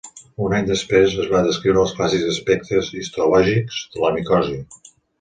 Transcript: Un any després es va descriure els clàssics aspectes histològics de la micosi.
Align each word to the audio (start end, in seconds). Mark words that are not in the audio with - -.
Un 0.45 0.53
any 0.59 0.63
després 0.69 1.13
es 1.25 1.27
va 1.33 1.43
descriure 1.49 1.79
els 1.83 1.95
clàssics 1.99 2.33
aspectes 2.33 2.93
histològics 3.05 3.81
de 3.95 4.07
la 4.09 4.15
micosi. 4.21 4.61